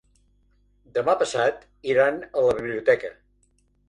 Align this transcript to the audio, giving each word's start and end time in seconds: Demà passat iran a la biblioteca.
Demà 0.95 1.13
passat 1.19 1.61
iran 1.91 2.17
a 2.39 2.47
la 2.47 2.57
biblioteca. 2.61 3.13